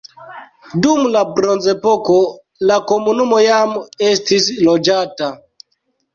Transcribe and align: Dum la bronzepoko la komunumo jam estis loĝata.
Dum 0.85 1.01
la 1.15 1.21
bronzepoko 1.35 2.15
la 2.71 2.79
komunumo 2.93 3.43
jam 3.49 3.77
estis 4.09 4.51
loĝata. 4.71 5.31